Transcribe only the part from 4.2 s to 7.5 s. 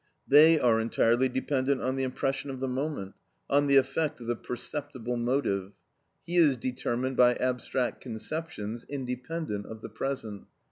the perceptible motive; he is determined by